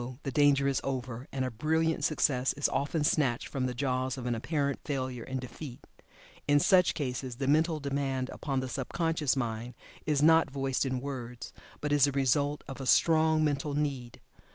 [0.23, 4.25] the danger is over, and a brilliant success is often snatched from the jaws of
[4.25, 5.85] an apparent failure and defeat.
[6.47, 9.75] In such cases the mental demand upon the sub conscious mind
[10.07, 14.19] is not voiced in words, but is the result of a strong mental need.